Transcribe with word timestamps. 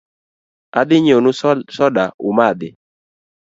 Adhi 0.79 0.95
nyieo 1.03 1.19
nu 1.23 1.31
soda 1.75 2.03
umadhi 2.29 2.69